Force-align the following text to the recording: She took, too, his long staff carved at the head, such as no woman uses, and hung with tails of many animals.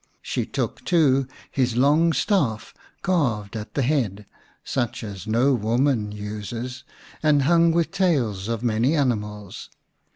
She 0.23 0.47
took, 0.47 0.83
too, 0.83 1.27
his 1.51 1.77
long 1.77 2.11
staff 2.11 2.73
carved 3.03 3.55
at 3.55 3.75
the 3.75 3.83
head, 3.83 4.25
such 4.63 5.03
as 5.03 5.27
no 5.27 5.53
woman 5.53 6.11
uses, 6.11 6.83
and 7.21 7.43
hung 7.43 7.71
with 7.71 7.91
tails 7.91 8.47
of 8.47 8.63
many 8.63 8.95
animals. 8.95 9.69